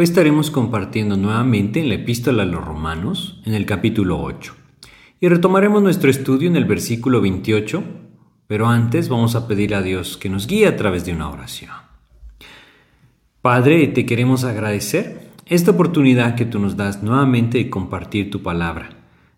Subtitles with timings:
[0.00, 4.54] Hoy estaremos compartiendo nuevamente en la epístola a los romanos, en el capítulo 8.
[5.20, 7.84] Y retomaremos nuestro estudio en el versículo 28,
[8.46, 11.72] pero antes vamos a pedir a Dios que nos guíe a través de una oración.
[13.42, 18.88] Padre, te queremos agradecer esta oportunidad que tú nos das nuevamente de compartir tu palabra,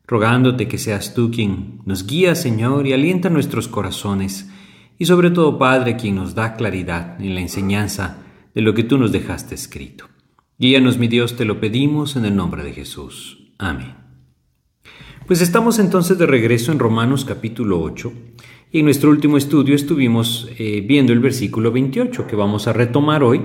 [0.06, 4.48] rogándote que seas tú quien nos guía, Señor, y alienta nuestros corazones,
[4.96, 8.18] y sobre todo, Padre, quien nos da claridad en la enseñanza
[8.54, 10.11] de lo que tú nos dejaste escrito.
[10.62, 13.52] Guíanos, mi Dios, te lo pedimos en el nombre de Jesús.
[13.58, 13.96] Amén.
[15.26, 18.12] Pues estamos entonces de regreso en Romanos capítulo 8
[18.70, 23.24] y en nuestro último estudio estuvimos eh, viendo el versículo 28 que vamos a retomar
[23.24, 23.40] hoy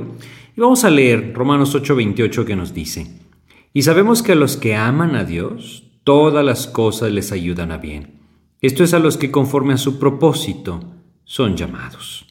[0.56, 3.08] y vamos a leer Romanos 8, 28 que nos dice,
[3.74, 7.80] y sabemos que a los que aman a Dios, todas las cosas les ayudan a
[7.80, 8.20] bien.
[8.62, 10.82] Esto es a los que conforme a su propósito
[11.24, 12.27] son llamados.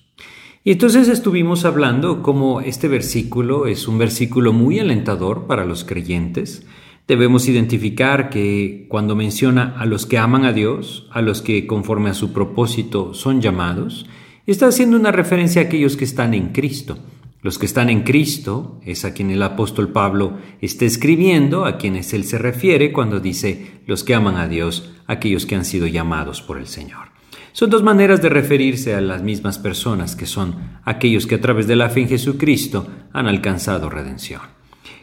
[0.66, 6.66] Y entonces estuvimos hablando cómo este versículo es un versículo muy alentador para los creyentes.
[7.06, 12.10] Debemos identificar que cuando menciona a los que aman a Dios, a los que conforme
[12.10, 14.06] a su propósito son llamados,
[14.44, 16.98] está haciendo una referencia a aquellos que están en Cristo.
[17.42, 22.12] Los que están en Cristo es a quien el apóstol Pablo está escribiendo, a quienes
[22.12, 26.42] él se refiere cuando dice los que aman a Dios, aquellos que han sido llamados
[26.42, 27.15] por el Señor.
[27.56, 31.66] Son dos maneras de referirse a las mismas personas, que son aquellos que a través
[31.66, 34.42] de la fe en Jesucristo han alcanzado redención.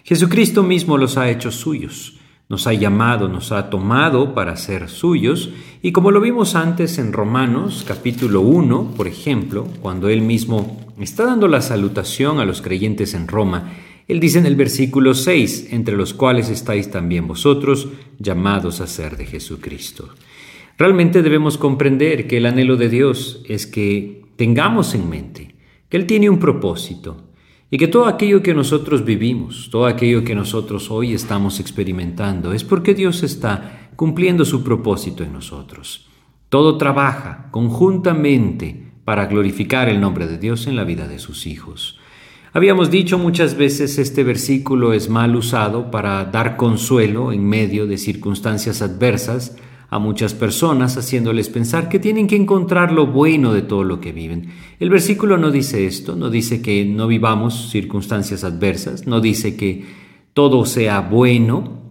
[0.03, 2.19] Jesucristo mismo los ha hecho suyos,
[2.49, 5.49] nos ha llamado, nos ha tomado para ser suyos,
[5.81, 11.25] y como lo vimos antes en Romanos capítulo 1, por ejemplo, cuando él mismo está
[11.25, 13.71] dando la salutación a los creyentes en Roma,
[14.07, 17.87] él dice en el versículo 6, entre los cuales estáis también vosotros,
[18.19, 20.09] llamados a ser de Jesucristo.
[20.77, 25.55] Realmente debemos comprender que el anhelo de Dios es que tengamos en mente
[25.89, 27.29] que Él tiene un propósito
[27.69, 32.63] y que todo aquello que nosotros vivimos, todo aquello que nosotros hoy estamos experimentando, es
[32.63, 36.07] porque Dios está cumpliendo su propósito en nosotros.
[36.49, 41.99] Todo trabaja conjuntamente para glorificar el nombre de Dios en la vida de sus hijos.
[42.53, 47.97] Habíamos dicho muchas veces este versículo es mal usado para dar consuelo en medio de
[47.97, 49.57] circunstancias adversas,
[49.93, 54.11] a muchas personas haciéndoles pensar que tienen que encontrar lo bueno de todo lo que
[54.11, 54.47] viven.
[54.79, 59.85] El versículo no dice esto, no dice que no vivamos circunstancias adversas, no dice que
[60.33, 61.83] todo sea bueno,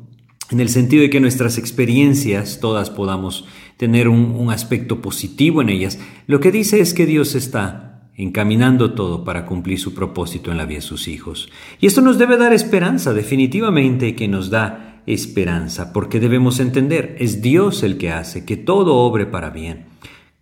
[0.50, 3.44] en el sentido de que nuestras experiencias todas podamos
[3.76, 6.00] tener un, un aspecto positivo en ellas.
[6.26, 10.66] Lo que dice es que Dios está encaminando todo para cumplir su propósito en la
[10.66, 11.50] vida de sus hijos.
[11.78, 17.42] Y esto nos debe dar esperanza, definitivamente, que nos da esperanza, porque debemos entender, es
[17.42, 19.86] Dios el que hace que todo obre para bien.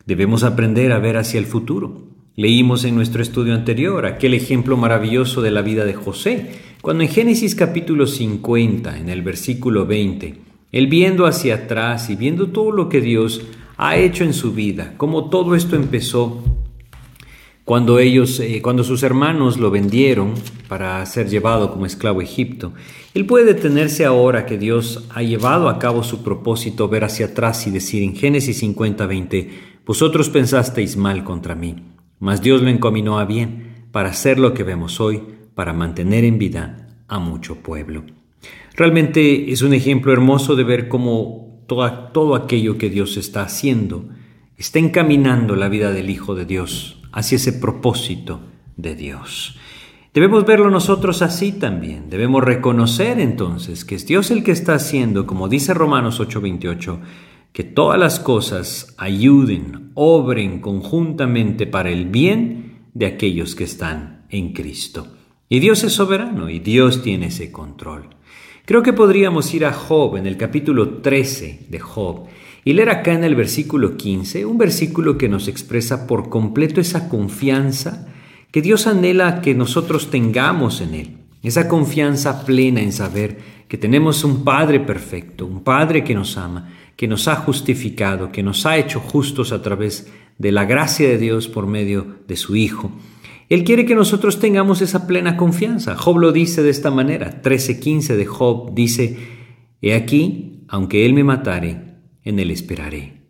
[0.07, 2.03] Debemos aprender a ver hacia el futuro.
[2.37, 7.11] Leímos en nuestro estudio anterior aquel ejemplo maravilloso de la vida de José, cuando en
[7.11, 10.35] Génesis capítulo 50, en el versículo 20,
[10.73, 13.43] él viendo hacia atrás y viendo todo lo que Dios
[13.77, 16.43] ha hecho en su vida, cómo todo esto empezó
[17.71, 20.35] cuando ellos, eh, cuando sus hermanos lo vendieron
[20.67, 22.73] para ser llevado como esclavo a Egipto,
[23.15, 27.69] él puede detenerse ahora que Dios ha llevado a cabo su propósito, ver hacia atrás
[27.69, 29.51] y decir en Génesis 50, 20,
[29.87, 31.77] vosotros pensasteis mal contra mí,
[32.19, 35.23] mas Dios lo encaminó a bien para hacer lo que vemos hoy,
[35.55, 38.03] para mantener en vida a mucho pueblo.
[38.75, 44.09] Realmente es un ejemplo hermoso de ver cómo todo aquello que Dios está haciendo
[44.57, 48.41] está encaminando la vida del Hijo de Dios hacia ese propósito
[48.77, 49.57] de Dios.
[50.13, 52.11] Debemos verlo nosotros así también.
[52.11, 56.99] Debemos reconocer entonces que es Dios el que está haciendo, como dice Romanos 8:28,
[57.53, 64.53] que todas las cosas ayuden, obren conjuntamente para el bien de aquellos que están en
[64.53, 65.07] Cristo.
[65.49, 68.09] Y Dios es soberano y Dios tiene ese control.
[68.65, 72.27] Creo que podríamos ir a Job en el capítulo 13 de Job
[72.65, 77.09] y leer acá en el versículo 15, un versículo que nos expresa por completo esa
[77.09, 78.07] confianza
[78.51, 84.25] que Dios anhela que nosotros tengamos en Él, esa confianza plena en saber que tenemos
[84.25, 88.77] un Padre perfecto, un Padre que nos ama, que nos ha justificado, que nos ha
[88.77, 92.91] hecho justos a través de la gracia de Dios por medio de su Hijo.
[93.49, 95.97] Él quiere que nosotros tengamos esa plena confianza.
[95.97, 97.43] Job lo dice de esta manera.
[97.43, 99.17] 13:15 de Job dice,
[99.83, 101.90] He aquí, aunque Él me matare,
[102.25, 103.23] en Él esperaré.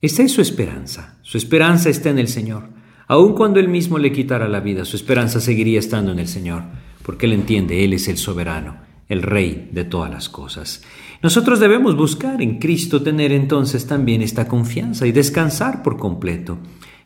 [0.00, 1.18] Esta es su esperanza.
[1.22, 2.68] Su esperanza está en el Señor.
[3.06, 6.64] Aun cuando Él mismo le quitara la vida, su esperanza seguiría estando en el Señor,
[7.02, 8.78] porque Él entiende, Él es el soberano,
[9.08, 10.82] el Rey de todas las cosas.
[11.22, 16.58] Nosotros debemos buscar en Cristo tener entonces también esta confianza y descansar por completo.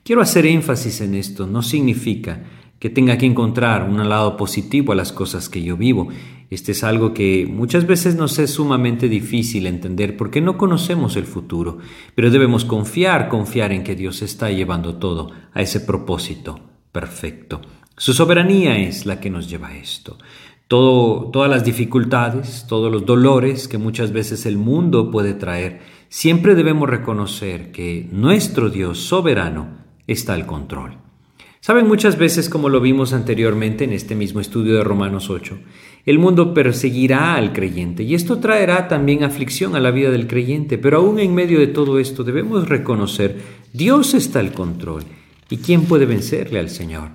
[0.05, 2.43] Quiero hacer énfasis en esto, no significa
[2.79, 6.09] que tenga que encontrar un lado positivo a las cosas que yo vivo.
[6.51, 11.25] Este es algo que muchas veces nos es sumamente difícil entender porque no conocemos el
[11.25, 11.79] futuro,
[12.15, 16.61] pero debemos confiar, confiar en que Dios está llevando todo a ese propósito
[16.91, 17.61] perfecto.
[17.99, 20.17] Su soberanía es la que nos lleva a esto.
[20.69, 26.55] Todo, todas las dificultades, todos los dolores que muchas veces el mundo puede traer, siempre
[26.55, 30.99] debemos reconocer que nuestro Dios soberano está al control.
[31.61, 35.59] Saben muchas veces, como lo vimos anteriormente en este mismo estudio de Romanos 8,
[36.09, 40.79] el mundo perseguirá al creyente y esto traerá también aflicción a la vida del creyente,
[40.79, 43.37] pero aún en medio de todo esto debemos reconocer,
[43.75, 45.03] Dios está al control
[45.51, 47.11] y ¿quién puede vencerle al Señor?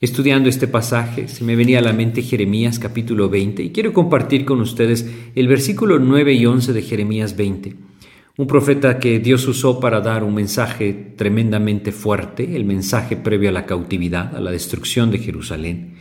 [0.00, 4.44] Estudiando este pasaje se me venía a la mente Jeremías capítulo 20 y quiero compartir
[4.44, 7.88] con ustedes el versículo 9 y 11 de Jeremías 20
[8.36, 13.52] un profeta que Dios usó para dar un mensaje tremendamente fuerte, el mensaje previo a
[13.52, 15.97] la cautividad, a la destrucción de Jerusalén.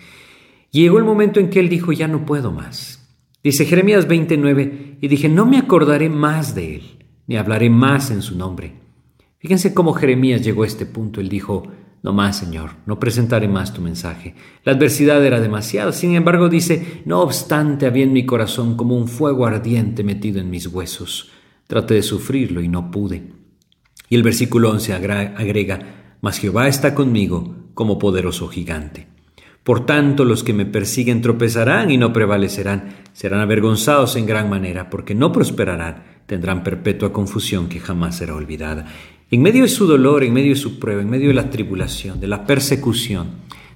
[0.82, 2.98] Llegó el momento en que él dijo, ya no puedo más.
[3.44, 8.22] Dice Jeremías 29, y dije, no me acordaré más de él, ni hablaré más en
[8.22, 8.74] su nombre.
[9.40, 11.22] Fíjense cómo Jeremías llegó a este punto.
[11.22, 11.64] Él dijo,
[12.04, 14.36] no más, Señor, no presentaré más tu mensaje.
[14.64, 15.92] La adversidad era demasiada.
[15.92, 20.50] Sin embargo, dice, no obstante, había en mi corazón como un fuego ardiente metido en
[20.50, 21.32] mis huesos.
[21.68, 23.32] Traté de sufrirlo y no pude.
[24.10, 29.17] Y el versículo 11 agrega, Mas Jehová está conmigo como poderoso gigante.
[29.68, 34.90] Por tanto, los que me persiguen tropezarán y no prevalecerán, serán avergonzados en gran manera,
[34.90, 38.86] porque no prosperarán, tendrán perpetua confusión que jamás será olvidada.
[39.30, 42.22] En medio de su dolor, en medio de su prueba, en medio de la tribulación,
[42.22, 43.28] de la persecución,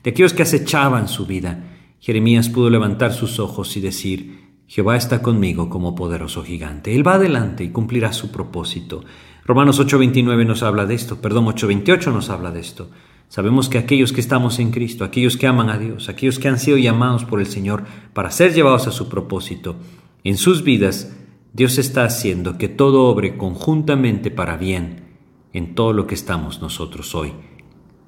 [0.01, 1.61] de aquellos que acechaban su vida,
[1.99, 6.95] Jeremías pudo levantar sus ojos y decir, Jehová está conmigo como poderoso gigante.
[6.95, 9.03] Él va adelante y cumplirá su propósito.
[9.43, 12.89] Romanos 8:29 nos habla de esto, perdón, 8:28 nos habla de esto.
[13.31, 16.59] Sabemos que aquellos que estamos en Cristo, aquellos que aman a Dios, aquellos que han
[16.59, 19.77] sido llamados por el Señor para ser llevados a su propósito,
[20.25, 21.13] en sus vidas,
[21.53, 25.15] Dios está haciendo que todo obre conjuntamente para bien
[25.53, 27.31] en todo lo que estamos nosotros hoy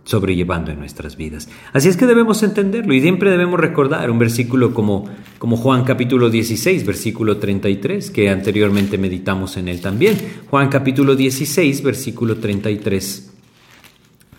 [0.04, 1.48] sobrellevando en nuestras vidas.
[1.72, 5.06] Así es que debemos entenderlo y siempre debemos recordar un versículo como,
[5.38, 10.18] como Juan capítulo 16, versículo 33, que anteriormente meditamos en él también.
[10.50, 13.33] Juan capítulo 16, versículo 33.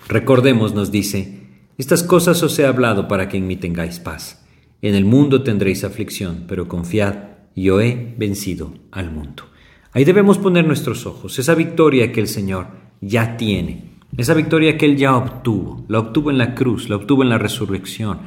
[0.08, 1.40] Recordemos, nos dice,
[1.78, 4.44] estas cosas os he hablado para que en mí tengáis paz.
[4.82, 7.14] En el mundo tendréis aflicción, pero confiad,
[7.56, 9.44] yo he vencido al mundo.
[9.93, 12.67] Ahí debemos poner nuestros ojos, esa victoria que el Señor
[13.00, 17.24] ya tiene esa victoria que Él ya obtuvo, la obtuvo en la cruz, la obtuvo
[17.24, 18.20] en la resurrección.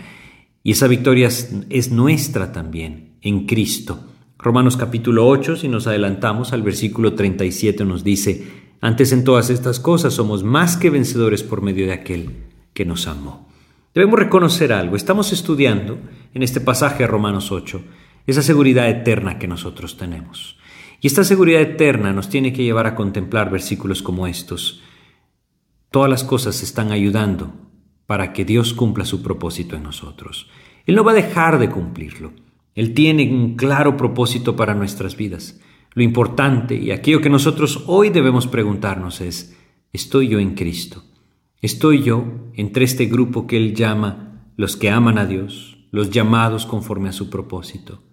[0.61, 3.99] Y esa victoria es, nuestra también, en Cristo.
[4.37, 9.79] Romanos capítulo 8, si nos adelantamos al versículo 37, nos dice, antes en todas estas
[9.79, 13.47] cosas somos más que vencedores por medio de aquel que nos amó.
[13.93, 15.97] Debemos reconocer algo, estamos estudiando
[16.33, 17.81] en este pasaje de Romanos 8
[18.27, 20.57] esa seguridad eterna que nosotros tenemos.
[20.99, 24.83] Y esta seguridad eterna nos tiene que llevar a contemplar versículos como estos.
[25.91, 27.53] Todas las cosas están ayudando
[28.05, 30.49] para que Dios cumpla su propósito en nosotros.
[30.85, 32.33] Él no va a dejar de cumplirlo.
[32.75, 35.59] Él tiene un claro propósito para nuestras vidas.
[35.97, 39.57] Lo importante y aquello que nosotros hoy debemos preguntarnos es,
[39.91, 41.03] ¿estoy yo en Cristo?
[41.59, 46.67] ¿Estoy yo entre este grupo que Él llama los que aman a Dios, los llamados
[46.67, 48.03] conforme a su propósito?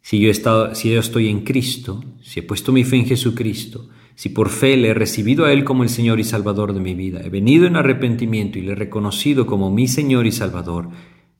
[0.00, 3.90] Si yo, estado, si yo estoy en Cristo, si he puesto mi fe en Jesucristo,
[4.14, 6.94] si por fe le he recibido a Él como el Señor y Salvador de mi
[6.94, 10.88] vida, he venido en arrepentimiento y le he reconocido como mi Señor y Salvador,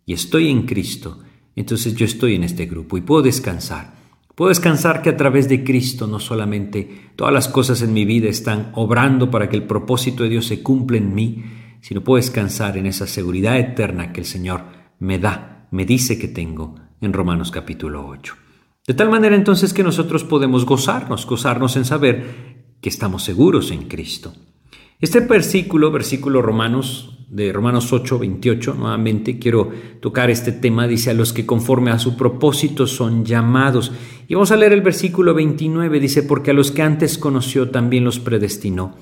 [0.05, 1.21] y estoy en Cristo,
[1.57, 4.02] entonces yo estoy en este grupo y puedo descansar.
[4.35, 8.29] Puedo descansar que a través de Cristo no solamente todas las cosas en mi vida
[8.29, 11.45] están obrando para que el propósito de Dios se cumpla en mí,
[11.81, 14.65] sino puedo descansar en esa seguridad eterna que el Señor
[14.99, 18.35] me da, me dice que tengo en Romanos capítulo 8.
[18.87, 23.87] De tal manera entonces que nosotros podemos gozarnos, gozarnos en saber que estamos seguros en
[23.89, 24.33] Cristo.
[24.99, 29.71] Este versículo, versículo Romanos de Romanos 8, 28, nuevamente quiero
[30.01, 33.91] tocar este tema, dice a los que conforme a su propósito son llamados.
[34.29, 38.05] Y vamos a leer el versículo 29, dice, porque a los que antes conoció también
[38.05, 38.95] los predestinó,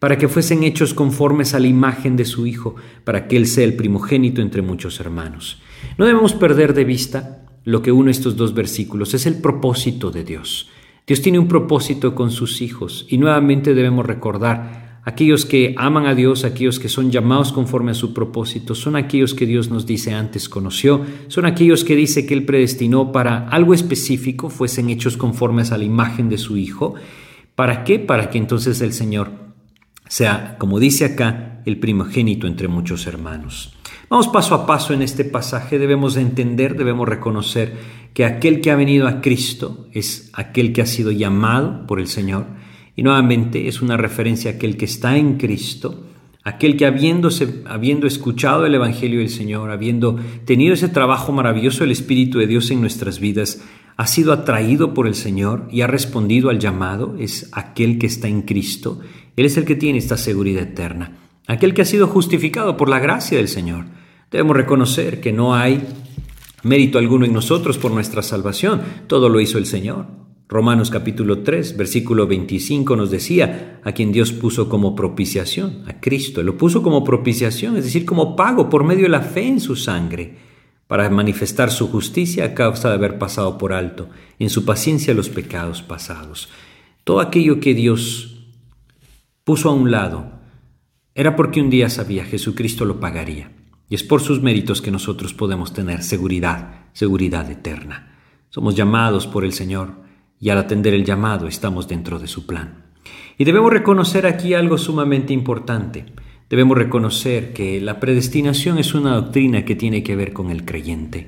[0.00, 2.74] para que fuesen hechos conformes a la imagen de su Hijo,
[3.04, 5.62] para que Él sea el primogénito entre muchos hermanos.
[5.96, 10.24] No debemos perder de vista lo que une estos dos versículos, es el propósito de
[10.24, 10.70] Dios.
[11.06, 16.16] Dios tiene un propósito con sus hijos y nuevamente debemos recordar Aquellos que aman a
[16.16, 20.12] Dios, aquellos que son llamados conforme a su propósito, son aquellos que Dios nos dice
[20.12, 25.70] antes conoció, son aquellos que dice que Él predestinó para algo específico, fuesen hechos conformes
[25.70, 26.96] a la imagen de su Hijo.
[27.54, 28.00] ¿Para qué?
[28.00, 29.30] Para que entonces el Señor
[30.08, 33.76] sea, como dice acá, el primogénito entre muchos hermanos.
[34.10, 37.74] Vamos paso a paso en este pasaje, debemos entender, debemos reconocer
[38.12, 42.08] que aquel que ha venido a Cristo es aquel que ha sido llamado por el
[42.08, 42.46] Señor,
[42.96, 46.06] y nuevamente es una referencia a aquel que está en Cristo,
[46.42, 51.90] aquel que habiéndose, habiendo escuchado el Evangelio del Señor, habiendo tenido ese trabajo maravilloso del
[51.90, 53.62] Espíritu de Dios en nuestras vidas,
[53.96, 58.28] ha sido atraído por el Señor y ha respondido al llamado, es aquel que está
[58.28, 59.00] en Cristo.
[59.36, 62.98] Él es el que tiene esta seguridad eterna, aquel que ha sido justificado por la
[62.98, 63.86] gracia del Señor.
[64.30, 65.82] Debemos reconocer que no hay
[66.62, 70.25] mérito alguno en nosotros por nuestra salvación, todo lo hizo el Señor.
[70.48, 76.44] Romanos capítulo 3, versículo 25 nos decía a quien Dios puso como propiciación, a Cristo.
[76.44, 79.74] Lo puso como propiciación, es decir, como pago por medio de la fe en su
[79.74, 80.38] sangre,
[80.86, 85.28] para manifestar su justicia a causa de haber pasado por alto en su paciencia los
[85.28, 86.48] pecados pasados.
[87.02, 88.46] Todo aquello que Dios
[89.42, 90.30] puso a un lado
[91.16, 93.50] era porque un día sabía Jesucristo lo pagaría.
[93.88, 98.16] Y es por sus méritos que nosotros podemos tener seguridad, seguridad eterna.
[98.50, 100.05] Somos llamados por el Señor
[100.40, 102.84] y al atender el llamado estamos dentro de su plan.
[103.38, 106.06] Y debemos reconocer aquí algo sumamente importante.
[106.48, 111.26] Debemos reconocer que la predestinación es una doctrina que tiene que ver con el creyente.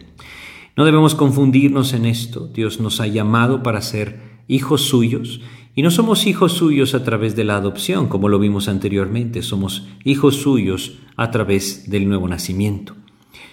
[0.77, 2.47] No debemos confundirnos en esto.
[2.47, 5.41] Dios nos ha llamado para ser hijos suyos
[5.79, 9.87] y no somos hijos suyos a través de la adopción, como lo vimos anteriormente, somos
[10.03, 12.97] hijos suyos a través del nuevo nacimiento.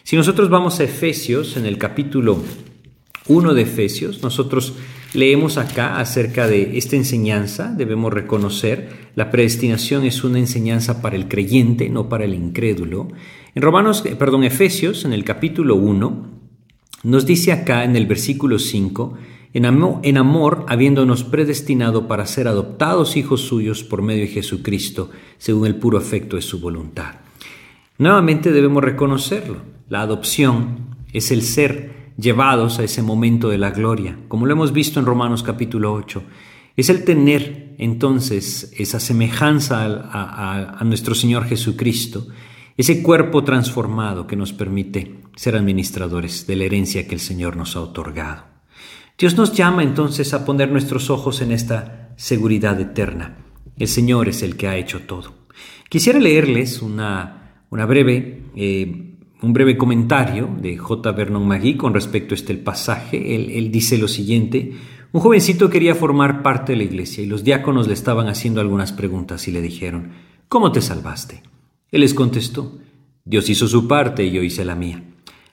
[0.02, 2.40] Si nosotros vamos a Efesios, en el capítulo
[3.28, 4.74] 1 de Efesios, nosotros
[5.16, 11.30] Leemos acá acerca de esta enseñanza, debemos reconocer, la predestinación es una enseñanza para el
[11.30, 13.08] creyente, no para el incrédulo.
[13.54, 16.36] En Romanos, eh, perdón, Efesios, en el capítulo 1,
[17.04, 19.18] nos dice acá en el versículo 5,
[19.54, 25.12] en amor, en amor, habiéndonos predestinado para ser adoptados hijos suyos por medio de Jesucristo,
[25.38, 27.16] según el puro afecto de su voluntad.
[27.98, 29.60] Nuevamente debemos reconocerlo.
[29.88, 34.72] La adopción es el ser llevados a ese momento de la gloria, como lo hemos
[34.72, 36.24] visto en Romanos capítulo 8.
[36.78, 42.28] Es el tener entonces esa semejanza a, nuestro Señor Jesucristo,
[42.78, 47.76] ese cuerpo transformado que nos permite ser administradores de la herencia que el Señor nos
[47.76, 48.44] ha otorgado.
[49.18, 53.38] Dios nos llama entonces a poner nuestros ojos en esta seguridad eterna.
[53.78, 55.46] El Señor es el que ha hecho todo.
[55.90, 59.05] Quisiera leerles una, una breve eh,
[59.46, 61.12] un breve comentario de J.
[61.12, 63.36] Vernon McGee con respecto a este pasaje.
[63.36, 64.74] Él, dice lo siguiente,
[65.12, 68.92] un jovencito quería formar parte de la iglesia y los diáconos le estaban haciendo algunas
[68.92, 70.14] preguntas y le dijeron,
[70.48, 71.44] ¿cómo te salvaste?
[71.92, 72.80] Él les contestó,
[73.24, 75.04] Dios hizo su parte y yo hice la mía.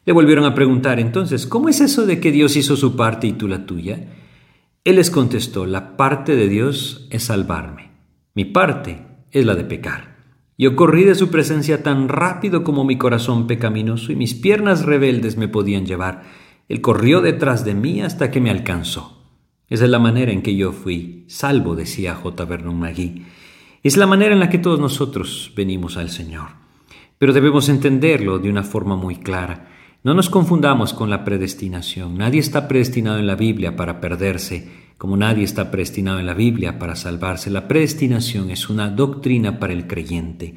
[0.07, 3.33] Le volvieron a preguntar entonces, ¿cómo es eso de que Dios hizo su parte y
[3.33, 4.07] tú la tuya?
[4.85, 7.91] Él les contestó, la parte de Dios es salvarme,
[8.35, 10.12] mi parte es la de pecar.
[10.63, 15.37] Yo corrí de su presencia tan rápido como mi corazón pecaminoso y mis piernas rebeldes
[15.37, 16.23] me podían llevar.
[16.69, 19.25] Él corrió detrás de mí hasta que me alcanzó.
[19.69, 22.45] Esa es la manera en que yo fui salvo, decía J.
[22.45, 23.27] Vernon McGee.
[23.83, 26.51] Es la manera en la que todos nosotros venimos al Señor.
[27.19, 29.69] Pero debemos entenderlo de una forma muy clara.
[30.05, 32.17] No nos confundamos con la predestinación.
[32.19, 34.71] Nadie está predestinado en la Biblia para perderse
[35.03, 39.73] como nadie está predestinado en la Biblia para salvarse, la predestinación es una doctrina para
[39.73, 40.55] el creyente.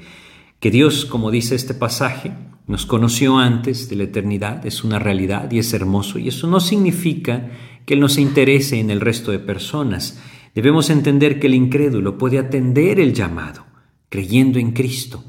[0.60, 2.32] Que Dios, como dice este pasaje,
[2.68, 6.20] nos conoció antes de la eternidad, es una realidad y es hermoso.
[6.20, 7.50] Y eso no significa
[7.88, 10.22] que Él no se interese en el resto de personas.
[10.54, 13.66] Debemos entender que el incrédulo puede atender el llamado,
[14.10, 15.24] creyendo en Cristo.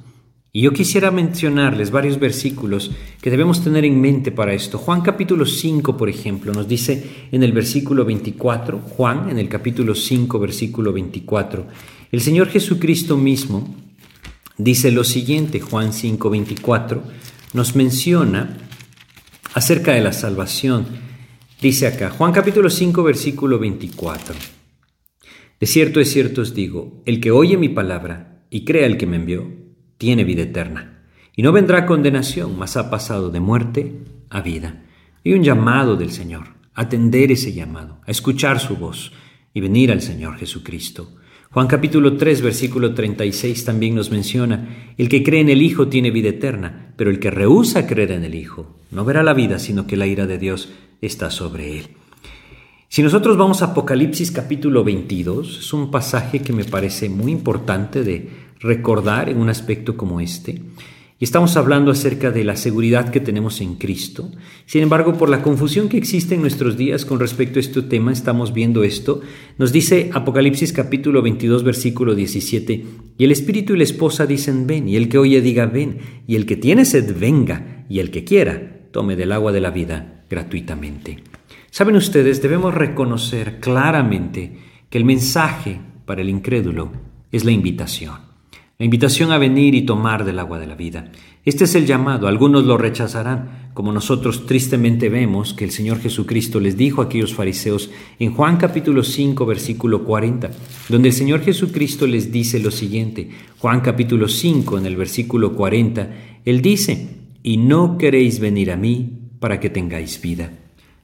[0.57, 4.79] Y yo quisiera mencionarles varios versículos que debemos tener en mente para esto.
[4.79, 9.95] Juan capítulo 5, por ejemplo, nos dice en el versículo 24, Juan en el capítulo
[9.95, 11.67] 5, versículo 24,
[12.11, 13.77] el Señor Jesucristo mismo
[14.57, 17.03] dice lo siguiente, Juan 5, 24,
[17.53, 18.57] nos menciona
[19.53, 20.87] acerca de la salvación.
[21.61, 24.35] Dice acá, Juan capítulo 5, versículo 24.
[25.61, 29.07] De cierto, es cierto os digo, el que oye mi palabra y crea el que
[29.07, 29.66] me envió,
[29.99, 31.03] tiene vida eterna,
[31.35, 34.01] y no vendrá condenación, mas ha pasado de muerte
[34.31, 34.83] a vida.
[35.23, 39.13] Y un llamado del Señor, atender ese llamado, a escuchar su voz
[39.53, 41.17] y venir al Señor Jesucristo.
[41.51, 46.11] Juan capítulo 3, versículo 36 también nos menciona, el que cree en el Hijo tiene
[46.11, 49.87] vida eterna, pero el que rehúsa creer en el Hijo no verá la vida, sino
[49.87, 51.87] que la ira de Dios está sobre él.
[52.89, 58.05] Si nosotros vamos a Apocalipsis capítulo 22, es un pasaje que me parece muy importante
[58.05, 60.63] de recordar en un aspecto como este.
[61.19, 64.31] Y estamos hablando acerca de la seguridad que tenemos en Cristo.
[64.67, 68.13] Sin embargo, por la confusión que existe en nuestros días con respecto a este tema,
[68.13, 69.23] estamos viendo esto.
[69.57, 72.85] Nos dice Apocalipsis capítulo 22, versículo 17,
[73.17, 76.37] y el Espíritu y la esposa dicen, ven, y el que oye diga, ven, y
[76.37, 80.25] el que tiene sed, venga, y el que quiera, tome del agua de la vida
[80.29, 81.23] gratuitamente.
[81.71, 84.59] Saben ustedes, debemos reconocer claramente
[84.91, 86.93] que el mensaje para el incrédulo
[87.33, 88.26] es la invitación
[88.79, 91.11] la invitación a venir y tomar del agua de la vida.
[91.47, 96.61] Este es el llamado, algunos lo rechazarán, como nosotros tristemente vemos que el Señor Jesucristo
[96.61, 100.51] les dijo a aquellos fariseos en Juan capítulo 5 versículo 40,
[100.91, 106.11] donde el Señor Jesucristo les dice lo siguiente, Juan capítulo 5 en el versículo 40,
[106.45, 110.51] Él dice, y no queréis venir a mí para que tengáis vida.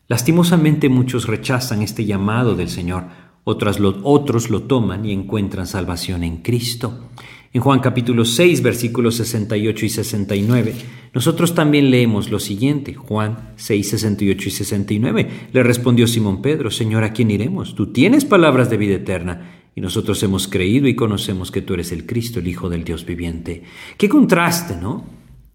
[0.08, 3.04] Lastimosamente muchos rechazan este llamado del Señor,
[3.44, 7.08] otros lo, otros lo toman y encuentran salvación en Cristo.
[7.54, 10.74] En Juan capítulo 6, versículos 68 y 69,
[11.12, 15.28] nosotros también leemos lo siguiente, Juan 6, 68 y 69.
[15.52, 17.74] Le respondió Simón Pedro, Señor, ¿a quién iremos?
[17.74, 21.92] Tú tienes palabras de vida eterna, y nosotros hemos creído y conocemos que tú eres
[21.92, 23.62] el Cristo, el Hijo del Dios viviente.
[23.98, 25.04] Qué contraste, ¿no?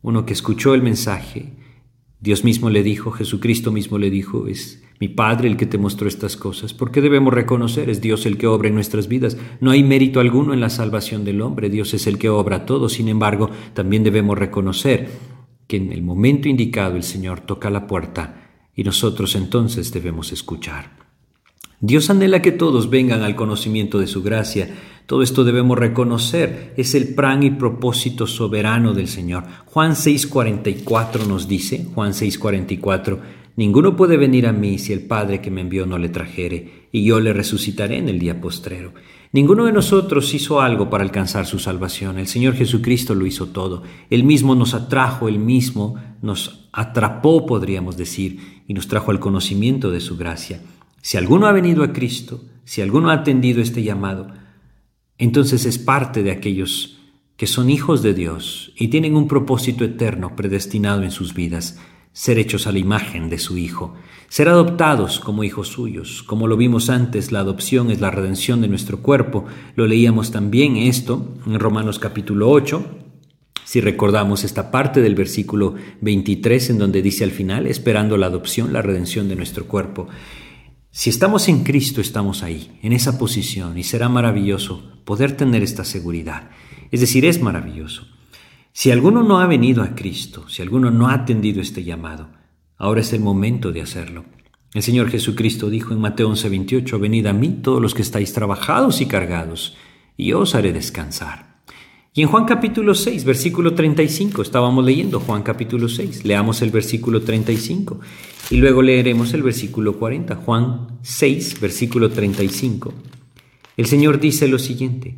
[0.03, 1.53] Uno que escuchó el mensaje,
[2.19, 6.07] Dios mismo le dijo, Jesucristo mismo le dijo, es mi Padre el que te mostró
[6.07, 6.73] estas cosas.
[6.73, 7.89] ¿Por qué debemos reconocer?
[7.89, 9.37] Es Dios el que obra en nuestras vidas.
[9.61, 11.69] No hay mérito alguno en la salvación del hombre.
[11.69, 12.89] Dios es el que obra todo.
[12.89, 15.09] Sin embargo, también debemos reconocer
[15.67, 20.97] que en el momento indicado el Señor toca la puerta y nosotros entonces debemos escuchar.
[21.79, 24.73] Dios anhela que todos vengan al conocimiento de su gracia.
[25.07, 26.73] Todo esto debemos reconocer.
[26.77, 29.45] Es el plan y propósito soberano del Señor.
[29.65, 33.17] Juan 6:44 nos dice, Juan 6:44,
[33.55, 37.03] Ninguno puede venir a mí si el Padre que me envió no le trajere, y
[37.03, 38.93] yo le resucitaré en el día postrero.
[39.31, 42.19] Ninguno de nosotros hizo algo para alcanzar su salvación.
[42.19, 43.81] El Señor Jesucristo lo hizo todo.
[44.11, 49.89] Él mismo nos atrajo, él mismo nos atrapó, podríamos decir, y nos trajo al conocimiento
[49.89, 50.61] de su gracia.
[51.01, 54.27] Si alguno ha venido a Cristo, si alguno ha atendido este llamado,
[55.17, 56.97] entonces es parte de aquellos
[57.37, 61.79] que son hijos de Dios y tienen un propósito eterno predestinado en sus vidas
[62.17, 63.93] ser hechos a la imagen de su Hijo,
[64.27, 66.23] ser adoptados como hijos suyos.
[66.23, 69.45] Como lo vimos antes, la adopción es la redención de nuestro cuerpo.
[69.75, 72.83] Lo leíamos también esto en Romanos capítulo 8.
[73.65, 78.73] Si recordamos esta parte del versículo 23 en donde dice al final, esperando la adopción,
[78.73, 80.07] la redención de nuestro cuerpo.
[80.99, 85.85] Si estamos en Cristo, estamos ahí, en esa posición, y será maravilloso poder tener esta
[85.85, 86.49] seguridad.
[86.89, 88.07] Es decir, es maravilloso.
[88.73, 92.29] Si alguno no ha venido a Cristo, si alguno no ha atendido este llamado,
[92.79, 94.25] ahora es el momento de hacerlo.
[94.73, 98.99] El Señor Jesucristo dijo en Mateo 11:28, venid a mí todos los que estáis trabajados
[98.99, 99.77] y cargados,
[100.17, 101.57] y yo os haré descansar.
[102.15, 107.21] Y en Juan capítulo 6, versículo 35, estábamos leyendo Juan capítulo 6, leamos el versículo
[107.21, 107.99] 35
[108.49, 112.93] y luego leeremos el versículo 40, Juan 6, versículo 35.
[113.75, 115.15] El Señor dice lo siguiente,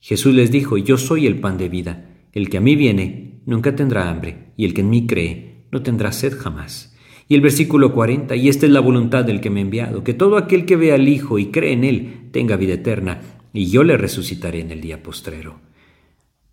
[0.00, 2.06] Jesús les dijo, yo soy el pan de vida.
[2.32, 5.82] El que a mí viene nunca tendrá hambre, y el que en mí cree no
[5.82, 6.96] tendrá sed jamás.
[7.28, 10.14] Y el versículo 40, y esta es la voluntad del que me ha enviado, que
[10.14, 13.20] todo aquel que vea al Hijo y cree en Él tenga vida eterna,
[13.52, 15.60] y yo le resucitaré en el día postrero.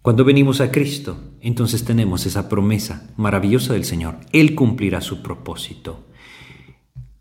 [0.07, 4.15] Cuando venimos a Cristo, entonces tenemos esa promesa maravillosa del Señor.
[4.31, 6.07] Él cumplirá su propósito.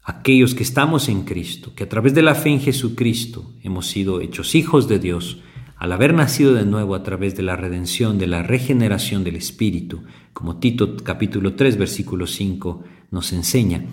[0.04, 4.20] Aquellos que estamos en Cristo, que a través de la fe en Jesucristo hemos sido
[4.20, 5.40] hechos hijos de Dios,
[5.76, 10.04] al haber nacido de nuevo a través de la redención, de la regeneración del Espíritu,
[10.32, 13.84] como Tito capítulo 3 versículo 5 nos enseña,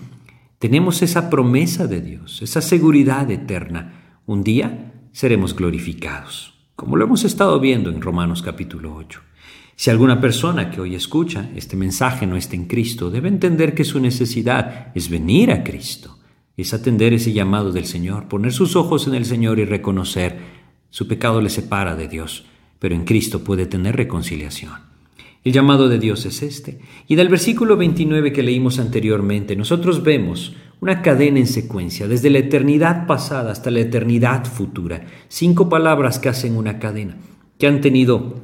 [0.59, 4.19] tenemos esa promesa de Dios, esa seguridad eterna.
[4.27, 9.21] Un día seremos glorificados, como lo hemos estado viendo en Romanos capítulo 8.
[9.75, 13.83] Si alguna persona que hoy escucha este mensaje no está en Cristo, debe entender que
[13.83, 16.19] su necesidad es venir a Cristo,
[16.57, 20.37] es atender ese llamado del Señor, poner sus ojos en el Señor y reconocer
[20.89, 22.45] su pecado le separa de Dios,
[22.79, 24.73] pero en Cristo puede tener reconciliación.
[25.43, 26.79] El llamado de Dios es este.
[27.07, 30.53] Y del versículo 29 que leímos anteriormente, nosotros vemos
[30.83, 35.05] una cadena en secuencia, desde la eternidad pasada hasta la eternidad futura.
[35.29, 37.15] Cinco palabras que hacen una cadena,
[37.57, 38.41] que han tenido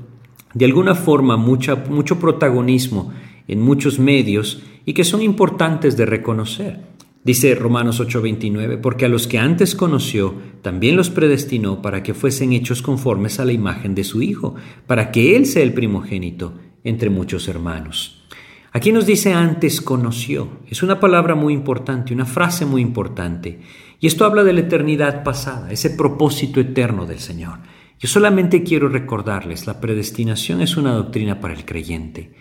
[0.54, 3.12] de alguna forma mucha, mucho protagonismo
[3.50, 6.80] en muchos medios y que son importantes de reconocer.
[7.26, 12.54] Dice Romanos 8:29, porque a los que antes conoció, también los predestinó para que fuesen
[12.54, 14.56] hechos conformes a la imagen de su Hijo,
[14.88, 16.54] para que Él sea el primogénito
[16.86, 18.19] entre muchos hermanos.
[18.72, 20.60] Aquí nos dice antes conoció.
[20.68, 23.62] Es una palabra muy importante, una frase muy importante.
[24.00, 27.60] Y esto habla de la eternidad pasada, ese propósito eterno del Señor.
[28.00, 32.34] Yo solamente quiero recordarles, la predestinación es una doctrina para el creyente.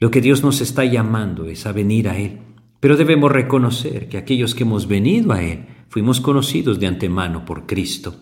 [0.00, 2.40] Lo que Dios nos está llamando es a venir a Él.
[2.80, 7.66] Pero debemos reconocer que aquellos que hemos venido a Él fuimos conocidos de antemano por
[7.66, 8.16] Cristo.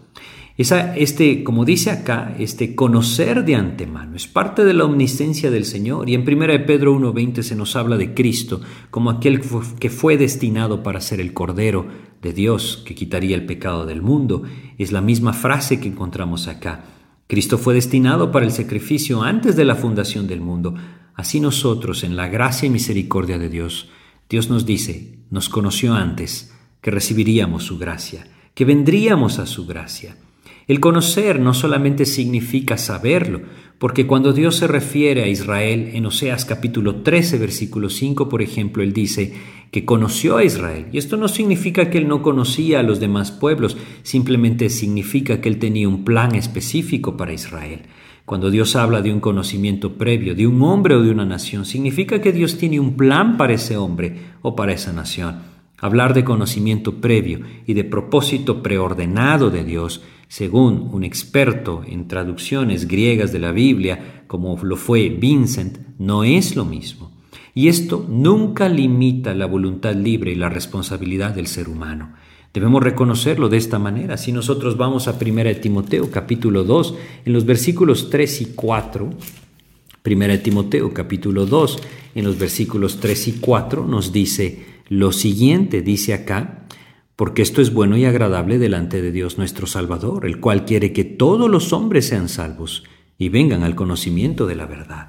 [0.59, 6.09] Este, como dice acá, este conocer de antemano es parte de la omnisciencia del Señor.
[6.09, 9.41] Y en 1 Pedro 1.20 se nos habla de Cristo como aquel
[9.79, 11.87] que fue destinado para ser el Cordero
[12.21, 14.43] de Dios que quitaría el pecado del mundo.
[14.79, 16.87] Es la misma frase que encontramos acá.
[17.29, 20.75] Cristo fue destinado para el sacrificio antes de la fundación del mundo.
[21.15, 23.91] Así nosotros, en la gracia y misericordia de Dios,
[24.29, 30.17] Dios nos dice, nos conoció antes, que recibiríamos su gracia, que vendríamos a su gracia.
[30.69, 33.41] El conocer no solamente significa saberlo,
[33.79, 38.83] porque cuando Dios se refiere a Israel en Oseas capítulo 13, versículo 5, por ejemplo,
[38.83, 39.33] Él dice
[39.71, 40.89] que conoció a Israel.
[40.93, 45.49] Y esto no significa que Él no conocía a los demás pueblos, simplemente significa que
[45.49, 47.85] Él tenía un plan específico para Israel.
[48.27, 52.21] Cuando Dios habla de un conocimiento previo de un hombre o de una nación, significa
[52.21, 55.39] que Dios tiene un plan para ese hombre o para esa nación.
[55.79, 62.87] Hablar de conocimiento previo y de propósito preordenado de Dios, según un experto en traducciones
[62.87, 67.11] griegas de la Biblia, como lo fue Vincent, no es lo mismo.
[67.55, 72.15] Y esto nunca limita la voluntad libre y la responsabilidad del ser humano.
[72.53, 74.17] Debemos reconocerlo de esta manera.
[74.17, 79.11] Si nosotros vamos a 1 Timoteo capítulo 2, en los versículos 3 y 4,
[80.05, 81.79] 1 Timoteo capítulo 2,
[82.15, 86.68] en los versículos 3 y 4 nos dice lo siguiente, dice acá,
[87.19, 91.03] porque esto es bueno y agradable delante de Dios nuestro Salvador, el cual quiere que
[91.03, 92.85] todos los hombres sean salvos
[93.19, 95.09] y vengan al conocimiento de la verdad.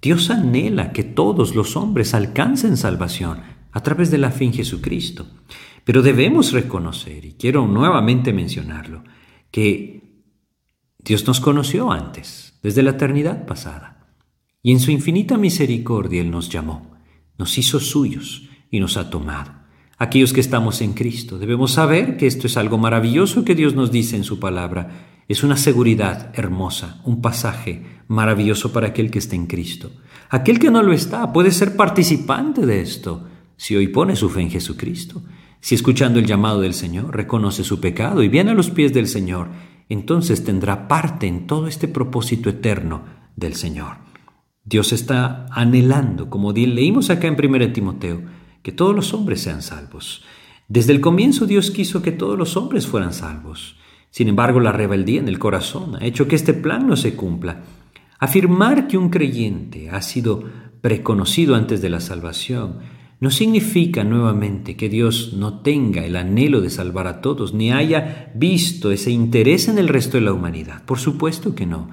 [0.00, 3.42] Dios anhela que todos los hombres alcancen salvación
[3.72, 5.26] a través de la fe en Jesucristo.
[5.84, 9.04] Pero debemos reconocer, y quiero nuevamente mencionarlo,
[9.50, 10.00] que
[10.98, 14.14] Dios nos conoció antes, desde la eternidad pasada,
[14.62, 16.96] y en su infinita misericordia Él nos llamó,
[17.36, 19.59] nos hizo suyos y nos ha tomado.
[20.02, 23.92] Aquellos que estamos en Cristo debemos saber que esto es algo maravilloso que Dios nos
[23.92, 24.88] dice en su palabra.
[25.28, 29.92] Es una seguridad hermosa, un pasaje maravilloso para aquel que está en Cristo.
[30.30, 33.26] Aquel que no lo está puede ser participante de esto
[33.58, 35.22] si hoy pone su fe en Jesucristo.
[35.60, 39.06] Si escuchando el llamado del Señor reconoce su pecado y viene a los pies del
[39.06, 39.48] Señor,
[39.90, 43.04] entonces tendrá parte en todo este propósito eterno
[43.36, 43.98] del Señor.
[44.64, 50.22] Dios está anhelando, como leímos acá en 1 Timoteo, que todos los hombres sean salvos.
[50.68, 53.76] Desde el comienzo Dios quiso que todos los hombres fueran salvos.
[54.10, 57.62] Sin embargo, la rebeldía en el corazón ha hecho que este plan no se cumpla.
[58.18, 60.44] Afirmar que un creyente ha sido
[60.80, 62.78] preconocido antes de la salvación
[63.20, 68.32] no significa nuevamente que Dios no tenga el anhelo de salvar a todos, ni haya
[68.34, 70.84] visto ese interés en el resto de la humanidad.
[70.86, 71.90] Por supuesto que no.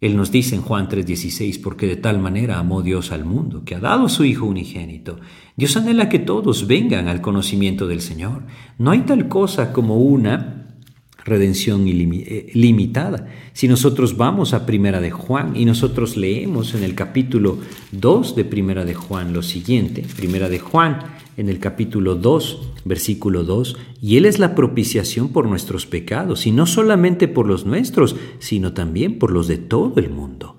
[0.00, 3.74] Él nos dice en Juan 3:16, porque de tal manera amó Dios al mundo, que
[3.74, 5.20] ha dado su Hijo unigénito.
[5.56, 8.44] Dios anhela que todos vengan al conocimiento del Señor.
[8.78, 10.59] No hay tal cosa como una
[11.24, 13.26] redención eh, limitada.
[13.52, 17.58] Si nosotros vamos a Primera de Juan y nosotros leemos en el capítulo
[17.92, 20.98] 2 de Primera de Juan lo siguiente, Primera de Juan
[21.36, 26.52] en el capítulo 2, versículo 2, y Él es la propiciación por nuestros pecados, y
[26.52, 30.58] no solamente por los nuestros, sino también por los de todo el mundo.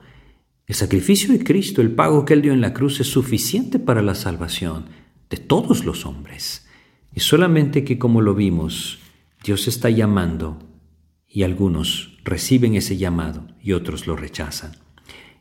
[0.66, 4.02] El sacrificio de Cristo, el pago que Él dio en la cruz, es suficiente para
[4.02, 4.86] la salvación
[5.30, 6.68] de todos los hombres.
[7.14, 9.00] Y solamente que, como lo vimos,
[9.44, 10.60] Dios está llamando
[11.28, 14.74] y algunos reciben ese llamado y otros lo rechazan.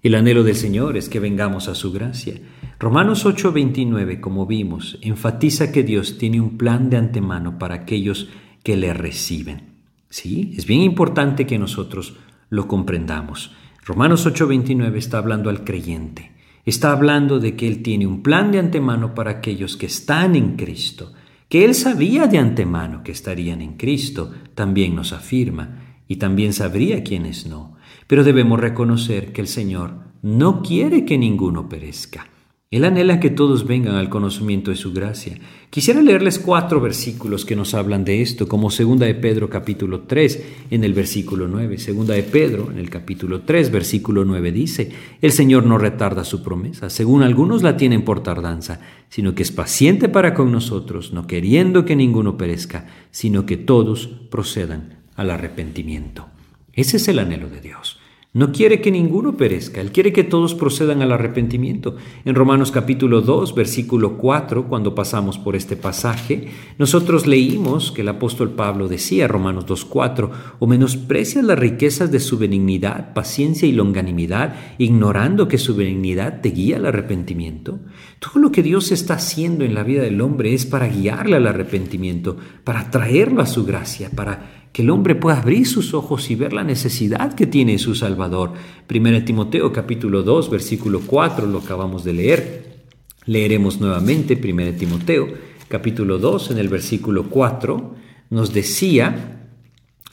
[0.02, 2.40] El anhelo del Señor es que vengamos a su gracia.
[2.78, 8.30] Romanos 8:29, como vimos, enfatiza que Dios tiene un plan de antemano para aquellos
[8.62, 9.74] que le reciben.
[10.08, 12.16] Sí, es bien importante que nosotros
[12.48, 13.52] lo comprendamos.
[13.84, 16.32] Romanos 8:29 está hablando al creyente.
[16.64, 20.56] Está hablando de que Él tiene un plan de antemano para aquellos que están en
[20.56, 21.12] Cristo
[21.50, 27.02] que él sabía de antemano que estarían en Cristo, también nos afirma, y también sabría
[27.02, 27.76] quiénes no.
[28.06, 32.28] Pero debemos reconocer que el Señor no quiere que ninguno perezca.
[32.72, 35.36] Él anhela que todos vengan al conocimiento de su gracia.
[35.70, 40.44] Quisiera leerles cuatro versículos que nos hablan de esto, como segunda de Pedro capítulo 3
[40.70, 41.78] en el versículo 9.
[41.78, 46.44] Segunda de Pedro en el capítulo 3 versículo 9 dice, El Señor no retarda su
[46.44, 48.78] promesa, según algunos la tienen por tardanza,
[49.08, 54.06] sino que es paciente para con nosotros, no queriendo que ninguno perezca, sino que todos
[54.30, 56.28] procedan al arrepentimiento.
[56.72, 57.99] Ese es el anhelo de Dios.
[58.32, 61.96] No quiere que ninguno perezca, Él quiere que todos procedan al arrepentimiento.
[62.24, 66.46] En Romanos capítulo 2, versículo 4, cuando pasamos por este pasaje,
[66.78, 72.20] nosotros leímos que el apóstol Pablo decía, Romanos 2, 4, o menosprecias las riquezas de
[72.20, 77.80] su benignidad, paciencia y longanimidad, ignorando que su benignidad te guía al arrepentimiento.
[78.20, 81.48] Todo lo que Dios está haciendo en la vida del hombre es para guiarle al
[81.48, 86.34] arrepentimiento, para traerlo a su gracia, para que el hombre pueda abrir sus ojos y
[86.34, 88.52] ver la necesidad que tiene su Salvador.
[88.88, 92.84] 1 Timoteo capítulo 2 versículo 4 lo acabamos de leer.
[93.26, 95.28] Leeremos nuevamente 1 Timoteo
[95.68, 97.94] capítulo 2 en el versículo 4
[98.30, 99.48] nos decía